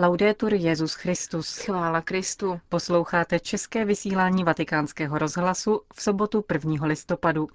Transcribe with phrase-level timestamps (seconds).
[0.00, 1.58] Laudetur Jezus Christus.
[1.58, 2.60] Chvála Kristu.
[2.68, 6.86] Posloucháte české vysílání Vatikánského rozhlasu v sobotu 1.
[6.86, 7.48] listopadu.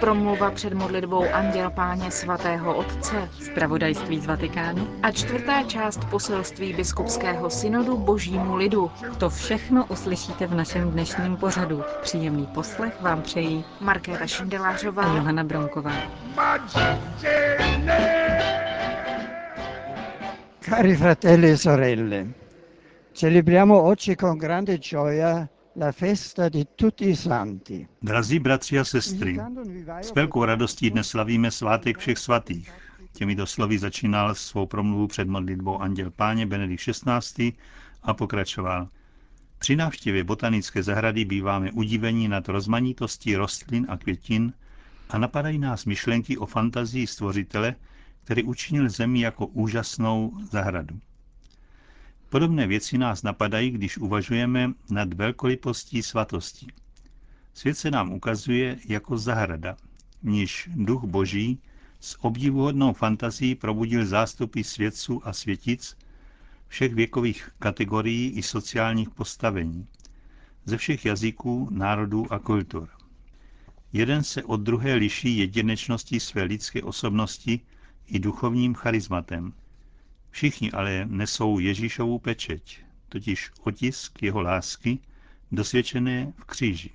[0.00, 3.28] Promluva před modlitbou Anděl Páně svatého Otce.
[3.42, 4.88] Zpravodajství z Vatikánu.
[5.02, 8.90] A čtvrtá část poselství biskupského synodu božímu lidu.
[9.18, 11.82] To všechno uslyšíte v našem dnešním pořadu.
[12.02, 15.92] Příjemný poslech vám přejí Markéta Šindelářová a Johana Bronková.
[20.60, 22.26] Cari fratelli e sorelle,
[23.12, 25.48] celebriamo oggi con grande gioia
[28.02, 29.38] Drazí bratři a sestry,
[30.00, 32.72] s velkou radostí dnes slavíme svátek všech svatých.
[33.12, 37.52] Těmito slovy začínal svou promluvu před modlitbou Anděl Páně Benedikt XVI.
[38.02, 38.88] a pokračoval.
[39.58, 44.52] Při návštěvě botanické zahrady býváme udivení nad rozmanitostí rostlin a květin
[45.10, 47.74] a napadají nás myšlenky o fantazii stvořitele,
[48.24, 51.00] který učinil zemi jako úžasnou zahradu.
[52.30, 56.66] Podobné věci nás napadají, když uvažujeme nad velkolipostí svatosti.
[57.54, 59.76] Svět se nám ukazuje jako zahrada,
[60.22, 61.58] v níž duch boží
[62.00, 65.96] s obdivuhodnou fantazí probudil zástupy svědců a světic
[66.68, 69.86] všech věkových kategorií i sociálních postavení,
[70.64, 72.88] ze všech jazyků, národů a kultur.
[73.92, 77.60] Jeden se od druhé liší jedinečností své lidské osobnosti
[78.06, 79.52] i duchovním charizmatem.
[80.30, 82.78] Všichni ale nesou Ježíšovu pečeť,
[83.08, 84.98] totiž otisk jeho lásky,
[85.52, 86.90] dosvědčené v kříži.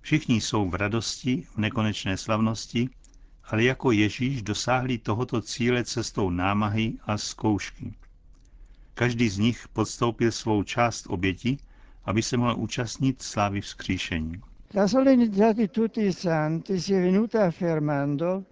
[0.00, 2.88] Všichni jsou v radosti, v nekonečné slavnosti,
[3.44, 7.94] ale jako Ježíš dosáhli tohoto cíle cestou námahy a zkoušky.
[8.94, 11.58] Každý z nich podstoupil svou část oběti,
[12.04, 14.40] aby se mohl účastnit slávy vzkříšení.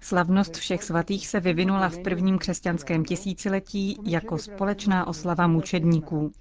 [0.00, 6.32] Slavnost všech svatých se vyvinula v prvním křesťanském tisíciletí jako společná oslava mučedníků.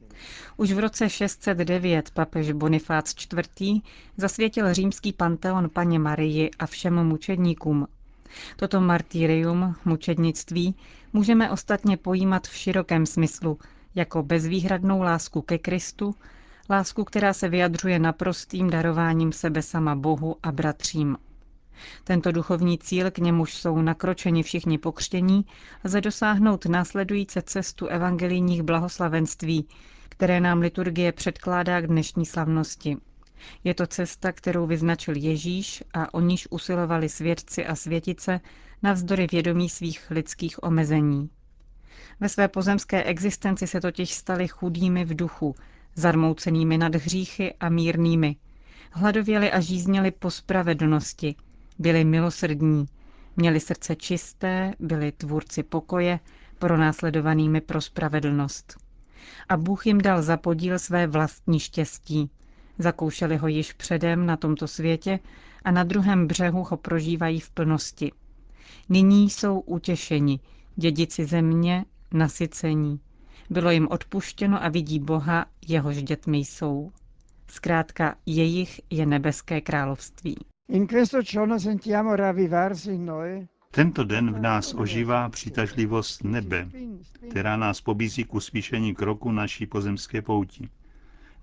[0.57, 3.81] Už v roce 609 papež Bonifác IV.
[4.17, 7.87] zasvětil římský panteon paně Marii a všem mučedníkům.
[8.55, 10.75] Toto martýrium, mučednictví,
[11.13, 13.59] můžeme ostatně pojímat v širokém smyslu,
[13.95, 16.15] jako bezvýhradnou lásku ke Kristu,
[16.69, 21.17] lásku, která se vyjadřuje naprostým darováním sebe sama Bohu a bratřím.
[22.03, 25.45] Tento duchovní cíl, k němuž jsou nakročeni všichni pokřtění,
[25.83, 29.67] lze dosáhnout následující cestu evangelijních blahoslavenství,
[30.09, 32.97] které nám liturgie předkládá k dnešní slavnosti.
[33.63, 38.39] Je to cesta, kterou vyznačil Ježíš a o níž usilovali svědci a světice
[38.83, 41.29] navzdory vědomí svých lidských omezení.
[42.19, 45.55] Ve své pozemské existenci se totiž stali chudými v duchu,
[45.95, 48.35] zarmoucenými nad hříchy a mírnými.
[48.91, 51.35] Hladověli a žízněli po spravedlnosti,
[51.79, 52.85] byli milosrdní,
[53.37, 56.19] měli srdce čisté, byli tvůrci pokoje,
[56.59, 58.77] pronásledovanými pro spravedlnost.
[59.49, 62.29] A Bůh jim dal za podíl své vlastní štěstí.
[62.79, 65.19] Zakoušeli ho již předem na tomto světě
[65.65, 68.11] a na druhém břehu ho prožívají v plnosti.
[68.89, 70.39] Nyní jsou utěšeni,
[70.75, 72.99] dědici země, nasycení.
[73.49, 76.91] Bylo jim odpuštěno a vidí Boha, jehož dětmi jsou.
[77.47, 80.35] Zkrátka, jejich je nebeské království.
[83.71, 86.69] Tento den v nás ožívá přitažlivost nebe,
[87.29, 90.69] která nás pobízí k uspíšení kroku naší pozemské pouti.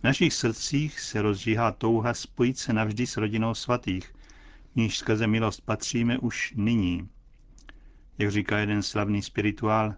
[0.00, 4.14] V našich srdcích se rozžíhá touha spojit se navždy s rodinou svatých,
[4.76, 7.08] níž skrze milost patříme už nyní.
[8.18, 9.94] Jak říká jeden slavný spirituál,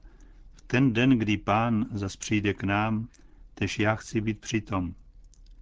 [0.67, 3.09] ten den, kdy pán zas přijde k nám,
[3.55, 4.95] tež já chci být přitom.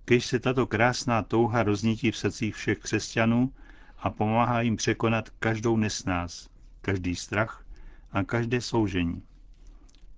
[0.04, 3.52] Když se tato krásná touha roznítí v srdcích všech křesťanů
[3.98, 6.48] a pomáhá jim překonat každou nesnás,
[6.80, 7.66] každý strach
[8.12, 9.22] a každé soužení.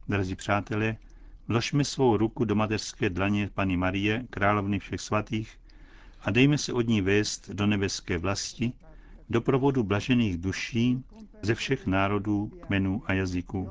[0.09, 0.97] Drazí přátelé,
[1.49, 5.59] vložme svou ruku do mateřské dlaně Pany Marie, královny všech svatých,
[6.21, 8.73] a dejme se od ní vést do nebeské vlasti,
[9.31, 11.05] do provodu blažených duší
[11.43, 13.71] ze všech národů, kmenů a jazyků.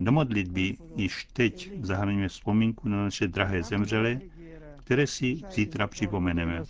[0.00, 4.20] Do modlitby již teď zahrneme vzpomínku na naše drahé zemřelé,
[4.84, 6.62] které si zítra připomeneme.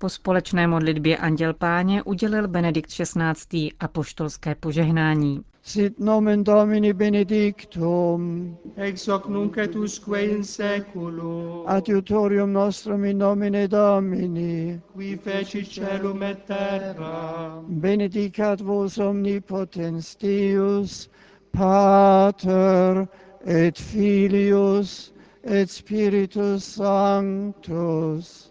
[0.00, 3.68] Po společné modlitbě Anděl Páně udělil Benedikt XVI.
[3.80, 5.40] apoštolské požehnání.
[5.68, 13.68] Sit nomen Domini benedictum, ex hoc nunc et usque in seculum, adiutorium nostrum in nomine
[13.68, 21.08] Domini, qui feci celum et terra, benedicat vos omnipotens Deus,
[21.52, 23.06] Pater
[23.44, 25.12] et Filius
[25.44, 28.48] et Spiritus Sanctus.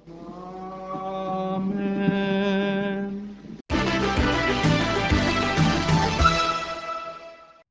[1.33, 2.27] Amen.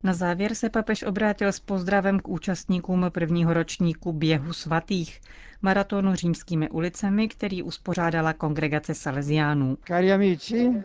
[0.06, 5.20] Na závěr se papež obrátil s pozdravem k účastníkům prvního ročníku běhu svatých,
[5.62, 9.79] maratonu římskými ulicemi, který uspořádala kongregace Salesiánů.
[9.88, 10.85] Cari amici,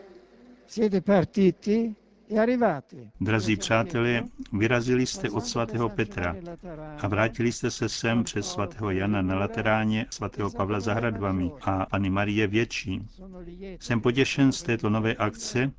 [0.66, 1.94] siete partiti
[2.30, 3.10] e arrivati.
[3.20, 4.22] Drazí přátelé,
[4.52, 6.36] vyrazili jste od svatého Petra
[6.98, 11.86] a vrátili jste se sem přes svatého Jana na Lateráně, svatého Pavla za hradbami a
[11.86, 13.06] Pany Marie Větší.
[13.80, 15.70] Jsem potěšen z této nové akce,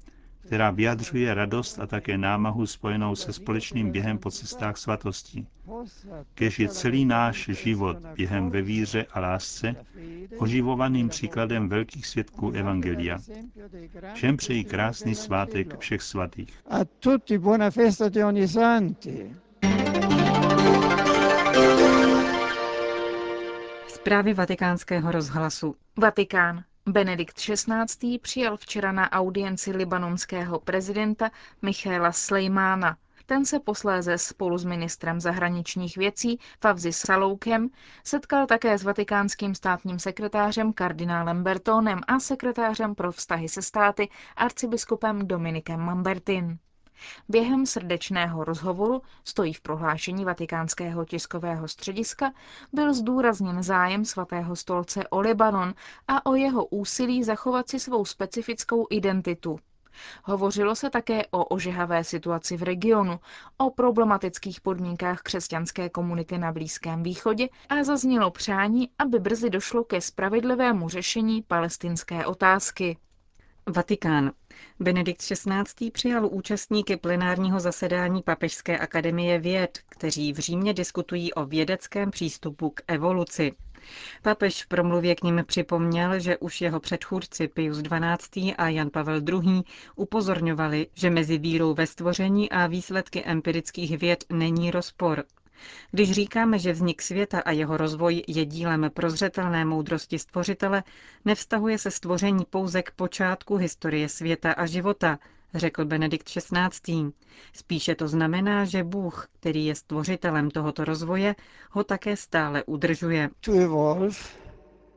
[0.46, 5.46] která vyjadřuje radost a také námahu spojenou se společným během po cestách svatosti.
[6.34, 9.76] Kež je celý náš život během ve víře a lásce
[10.38, 13.20] oživovaným příkladem velkých svědků Evangelia.
[14.14, 16.54] Všem přeji krásný svátek všech svatých.
[16.70, 19.36] A tutti buona festa di ogni santi.
[23.88, 25.76] Zprávy vatikánského rozhlasu.
[25.98, 26.64] Vatikán.
[26.88, 28.20] Benedikt XVI.
[28.20, 31.32] přijal včera na audienci libanonského prezidenta
[31.62, 32.98] Michaela Slejmána.
[33.26, 37.70] Ten se posléze spolu s ministrem zahraničních věcí Favzi Saloukem
[38.04, 45.28] setkal také s vatikánským státním sekretářem kardinálem Bertónem a sekretářem pro vztahy se státy arcibiskupem
[45.28, 46.58] Dominikem Mambertin.
[47.30, 52.32] Během srdečného rozhovoru, stojí v prohlášení vatikánského tiskového střediska,
[52.74, 55.74] byl zdůrazněn zájem svatého stolce o Libanon
[56.08, 59.60] a o jeho úsilí zachovat si svou specifickou identitu.
[60.24, 63.20] Hovořilo se také o ožehavé situaci v regionu,
[63.58, 70.02] o problematických podmínkách křesťanské komunity na Blízkém východě a zaznělo přání, aby brzy došlo ke
[70.02, 72.98] spravedlivému řešení palestinské otázky.
[73.68, 74.32] Vatikán.
[74.80, 75.92] Benedikt XVI.
[75.92, 82.82] přijal účastníky plenárního zasedání Papežské akademie věd, kteří v Římě diskutují o vědeckém přístupu k
[82.88, 83.52] evoluci.
[84.22, 88.56] Papež v promluvě k ním připomněl, že už jeho předchůdci Pius XII.
[88.56, 89.62] a Jan Pavel II.
[89.96, 95.24] upozorňovali, že mezi vírou ve stvoření a výsledky empirických věd není rozpor.
[95.92, 100.84] Když říkáme, že vznik světa a jeho rozvoj je dílem prozřetelné moudrosti stvořitele,
[101.26, 105.20] nevztahuje se stvoření pouze k počátku historie světa a života,
[105.54, 107.12] řekl Benedikt XVI.
[107.54, 111.36] Spíše to znamená, že Bůh, který je stvořitelem tohoto rozvoje,
[111.72, 113.30] ho také stále udržuje.
[113.40, 114.16] To evolve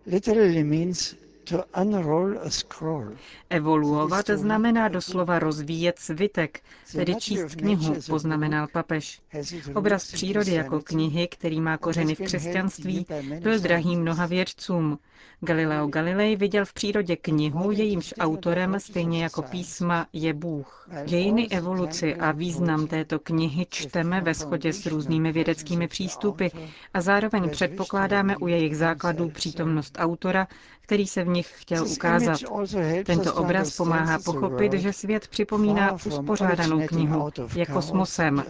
[0.06, 3.16] literally means to unroll a scroll.
[3.50, 6.60] Evoluovat znamená doslova rozvíjet svitek,
[6.92, 9.20] tedy číst knihu, poznamenal papež.
[9.74, 13.06] Obraz přírody jako knihy, který má kořeny v křesťanství,
[13.40, 14.98] byl drahý mnoha vědcům.
[15.40, 20.88] Galileo Galilei viděl v přírodě knihu, jejímž autorem, stejně jako písma, je Bůh.
[21.06, 26.46] Dějiny evoluci a význam této knihy čteme ve shodě s různými vědeckými přístupy
[26.94, 30.46] a zároveň předpokládáme u jejich základů přítomnost autora,
[30.80, 32.40] který se v nich chtěl ukázat.
[33.04, 38.44] Tento obraz pomáhá pochopit, že svět připomíná uspořádanou knihu, je kosmosem.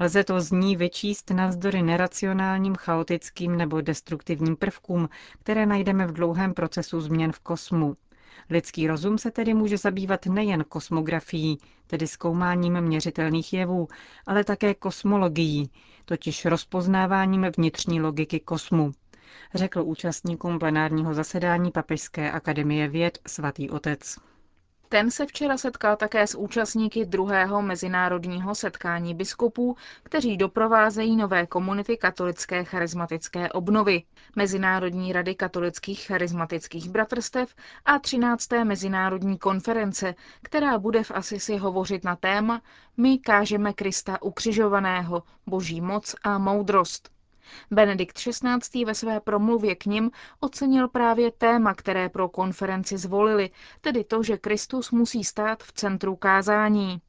[0.00, 5.08] Lze to z ní vyčíst navzdory neracionálním, chaotickým nebo destruktivním prvkům,
[5.40, 7.96] které najdeme v dlouhém procesu změn v kosmu.
[8.50, 13.88] Lidský rozum se tedy může zabývat nejen kosmografií, tedy zkoumáním měřitelných jevů,
[14.26, 15.70] ale také kosmologií,
[16.04, 18.92] totiž rozpoznáváním vnitřní logiky kosmu,
[19.54, 24.16] řekl účastníkům plenárního zasedání Papežské akademie věd svatý otec.
[24.90, 31.96] Ten se včera setkal také s účastníky druhého mezinárodního setkání biskupů, kteří doprovázejí nové komunity
[31.96, 34.02] katolické charismatické obnovy,
[34.36, 37.54] Mezinárodní rady katolických charismatických bratrstev
[37.84, 38.48] a 13.
[38.64, 42.62] mezinárodní konference, která bude v Asisi hovořit na téma
[42.96, 47.17] My kážeme Krista ukřižovaného, boží moc a moudrost.
[47.70, 48.84] Benedikt XVI.
[48.84, 53.50] ve své promluvě k nim ocenil právě téma, které pro konferenci zvolili,
[53.80, 57.00] tedy to, že Kristus musí stát v centru kázání.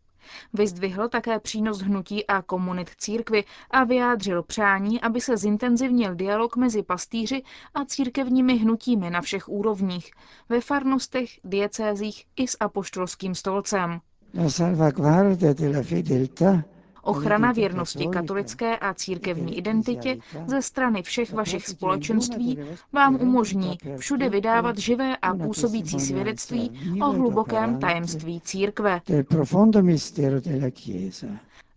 [0.54, 6.84] Vyzdvihl také přínos hnutí a komunit církvy a vyjádřil přání, aby se zintenzivnil dialog mezi
[6.84, 7.44] pastýři
[7.74, 10.12] a církevními hnutími na všech úrovních,
[10.50, 14.02] ve farnostech, diecézích i s apoštolským stolcem.
[14.34, 16.64] La salvaguardia della fedeltà
[17.10, 22.60] Ochrana věrnosti katolické a církevní identitě ze strany všech vašich společenství
[22.94, 29.02] vám umožní všude vydávat živé a působící svědectví o hlubokém tajemství církve,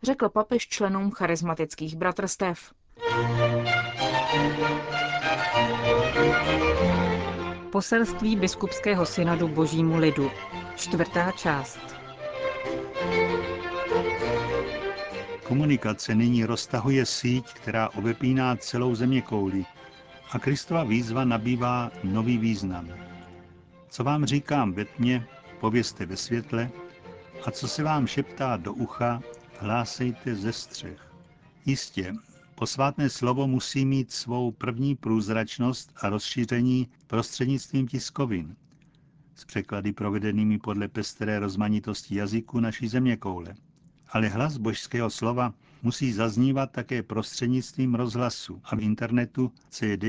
[0.03, 2.73] řekl papež členům charismatických bratrstev.
[7.73, 10.31] Poselství biskupského synodu Božímu lidu.
[10.77, 12.02] Čtvrtá část.
[15.53, 19.65] Komunikace nyní roztahuje síť, která obepíná celou země kouli
[20.31, 22.89] a Kristova výzva nabývá nový význam.
[23.89, 25.27] Co vám říkám ve tmě,
[25.61, 26.71] povězte ve světle
[27.45, 29.23] a co se vám šeptá do ucha,
[29.59, 31.13] hlásejte ze střech.
[31.67, 32.15] Jistě,
[32.55, 38.57] posvátné slovo musí mít svou první průzračnost a rozšíření prostřednictvím tiskovin,
[39.35, 43.55] s překlady provedenými podle pestré rozmanitosti jazyku naší zeměkoule.
[44.13, 50.05] Ale hlas božského slova musí zaznívat také prostřednictvím rozhlasu a v internetu, CD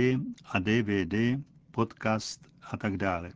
[0.46, 1.40] a DVD,
[1.72, 2.42] podcast
[2.72, 3.32] a tak dále.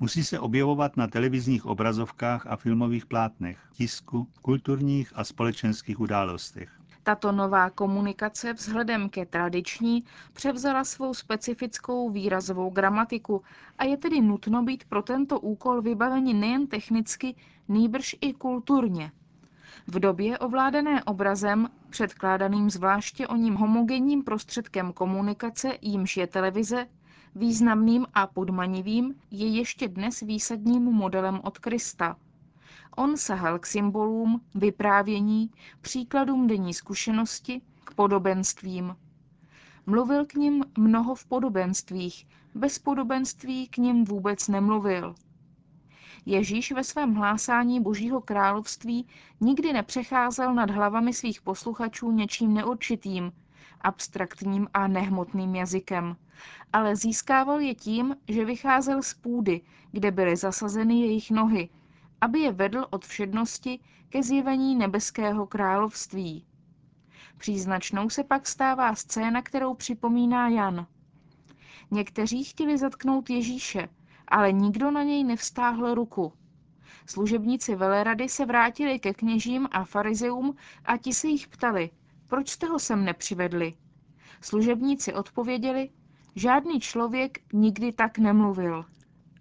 [0.00, 6.70] Musí se objevovat na televizních obrazovkách a filmových plátnech, tisku, kulturních a společenských událostech.
[7.02, 13.42] Tato nová komunikace vzhledem ke tradiční převzala svou specifickou výrazovou gramatiku
[13.78, 17.34] a je tedy nutno být pro tento úkol vybaveni nejen technicky,
[17.68, 19.12] nýbrž i kulturně.
[19.86, 26.86] V době ovládané obrazem, předkládaným zvláště o ním homogenním prostředkem komunikace, jímž je televize,
[27.34, 32.16] významným a podmanivým, je ještě dnes výsadním modelem od Krista.
[32.96, 38.96] On sahal k symbolům, vyprávění, příkladům denní zkušenosti, k podobenstvím.
[39.86, 45.14] Mluvil k nim mnoho v podobenstvích, bez podobenství k nim vůbec nemluvil.
[46.26, 49.06] Ježíš ve svém hlásání Božího království
[49.40, 53.32] nikdy nepřecházel nad hlavami svých posluchačů něčím neurčitým,
[53.80, 56.16] abstraktním a nehmotným jazykem,
[56.72, 59.60] ale získával je tím, že vycházel z půdy,
[59.92, 61.68] kde byly zasazeny jejich nohy,
[62.20, 66.46] aby je vedl od všednosti ke zjevení nebeského království.
[67.38, 70.86] Příznačnou se pak stává scéna, kterou připomíná Jan.
[71.90, 73.88] Někteří chtěli zatknout Ježíše,
[74.32, 76.32] ale nikdo na něj nevstáhl ruku.
[77.06, 81.90] Služebníci velerady se vrátili ke kněžím a farizeům a ti se jich ptali,
[82.26, 83.74] proč jste ho sem nepřivedli?
[84.40, 85.90] Služebníci odpověděli,
[86.36, 88.84] žádný člověk nikdy tak nemluvil.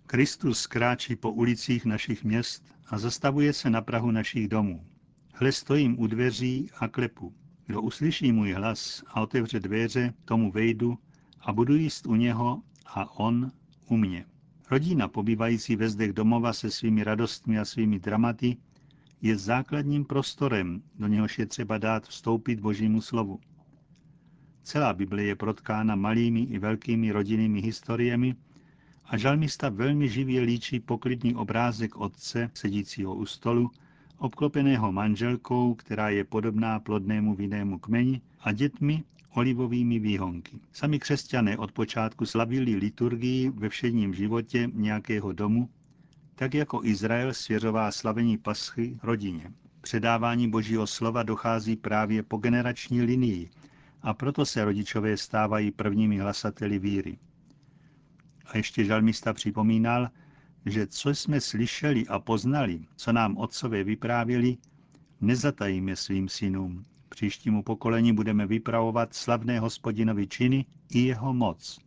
[0.07, 4.86] Kristus kráčí po ulicích našich měst a zastavuje se na Prahu našich domů.
[5.33, 7.33] Hle stojím u dveří a klepu.
[7.65, 10.98] Kdo uslyší můj hlas a otevře dveře, tomu vejdu
[11.39, 13.51] a budu jíst u něho a on
[13.89, 14.25] u mě.
[14.71, 18.57] Rodina pobývající ve zdech domova se svými radostmi a svými dramaty
[19.21, 23.39] je základním prostorem, do něhož je třeba dát vstoupit Božímu slovu.
[24.63, 28.35] Celá Bible je protkána malými i velkými rodinnými historiemi
[29.05, 33.71] a žalmista velmi živě líčí poklidný obrázek otce, sedícího u stolu,
[34.17, 40.59] obklopeného manželkou, která je podobná plodnému vinnému kmeni a dětmi olivovými výhonky.
[40.71, 45.69] Sami křesťané od počátku slavili liturgii ve všedním životě nějakého domu,
[46.35, 49.51] tak jako Izrael svěřová slavení paschy rodině.
[49.81, 53.50] Předávání božího slova dochází právě po generační linii
[54.01, 57.17] a proto se rodičové stávají prvními hlasateli víry.
[58.45, 60.09] A ještě žalmista připomínal,
[60.65, 64.57] že co jsme slyšeli a poznali, co nám otcové vyprávěli,
[65.21, 66.83] nezatajíme svým synům.
[67.11, 71.79] Příštímu pokolení budeme vypravovat slavné hospodinovi činy i jeho moc.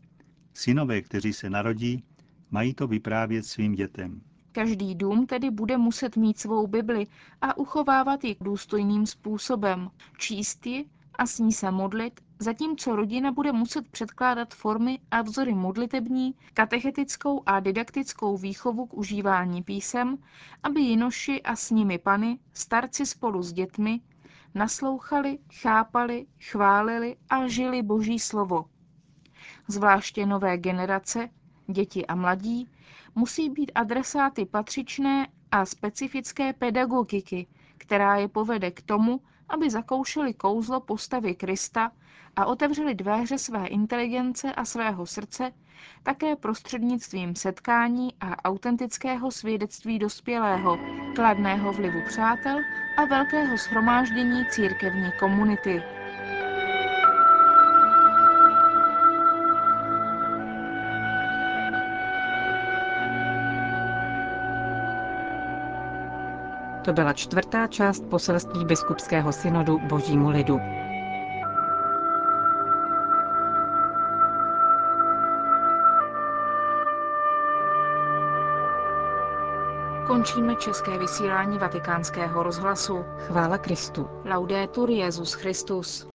[0.54, 2.04] Synové, kteří se narodí,
[2.50, 4.20] mají to vyprávět svým dětem.
[4.52, 7.06] Každý dům tedy bude muset mít svou Bibli
[7.40, 13.52] a uchovávat ji důstojným způsobem, číst ji a s ní se modlit, zatímco rodina bude
[13.52, 20.18] muset předkládat formy a vzory modlitební, katechetickou a didaktickou výchovu k užívání písem,
[20.62, 24.00] aby jinoši a s nimi pany, starci spolu s dětmi,
[24.54, 28.64] naslouchali, chápali, chválili a žili Boží slovo.
[29.68, 31.28] Zvláště nové generace,
[31.66, 32.70] děti a mladí,
[33.14, 37.46] musí být adresáty patřičné a specifické pedagogiky,
[37.78, 41.90] která je povede k tomu, aby zakoušeli kouzlo postavy Krista
[42.36, 45.52] a otevřeli dveře své inteligence a svého srdce
[46.02, 50.78] také prostřednictvím setkání a autentického svědectví dospělého,
[51.14, 52.58] kladného vlivu přátel
[52.96, 55.82] a velkého shromáždění církevní komunity.
[66.84, 70.60] To byla čtvrtá část poselství biskupského synodu Božímu lidu.
[80.06, 83.04] Končíme české vysílání vatikánského rozhlasu.
[83.26, 84.08] Chvála Kristu.
[84.24, 86.06] Laudetur Jezus Christus.